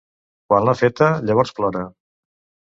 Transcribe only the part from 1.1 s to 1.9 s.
llavors plora.